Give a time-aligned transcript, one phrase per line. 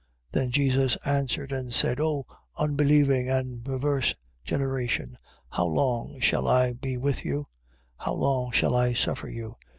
[0.31, 0.31] 17:16.
[0.41, 2.25] Then Jesus answered and said: O
[2.57, 5.15] unbelieving and perverse generation,
[5.51, 7.45] how long shall I be with you?
[7.97, 9.57] How long shall I suffer you?